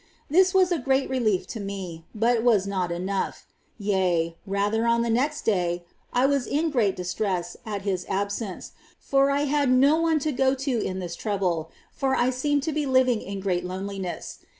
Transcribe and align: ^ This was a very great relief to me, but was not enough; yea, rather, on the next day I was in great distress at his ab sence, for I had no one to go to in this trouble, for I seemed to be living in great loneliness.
^ 0.01 0.03
This 0.31 0.51
was 0.51 0.71
a 0.71 0.77
very 0.79 0.85
great 0.85 1.11
relief 1.11 1.45
to 1.49 1.59
me, 1.59 2.07
but 2.15 2.41
was 2.41 2.65
not 2.65 2.91
enough; 2.91 3.45
yea, 3.77 4.35
rather, 4.47 4.87
on 4.87 5.03
the 5.03 5.11
next 5.11 5.43
day 5.43 5.85
I 6.11 6.25
was 6.25 6.47
in 6.47 6.71
great 6.71 6.95
distress 6.95 7.55
at 7.67 7.83
his 7.83 8.07
ab 8.09 8.31
sence, 8.31 8.71
for 8.99 9.29
I 9.29 9.41
had 9.41 9.69
no 9.69 9.97
one 10.01 10.17
to 10.21 10.31
go 10.31 10.55
to 10.55 10.81
in 10.83 10.97
this 10.97 11.15
trouble, 11.15 11.69
for 11.91 12.15
I 12.15 12.31
seemed 12.31 12.63
to 12.63 12.71
be 12.71 12.87
living 12.87 13.21
in 13.21 13.41
great 13.41 13.63
loneliness. 13.63 14.39